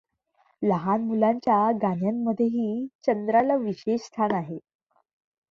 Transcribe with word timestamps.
लहान 0.61 1.01
मुलांच्या 1.03 1.57
गाण्यांमध्येही 1.81 2.87
चंद्राला 3.05 3.55
विशेष 3.57 4.01
स्थान 4.03 4.33
आहे. 4.33 4.57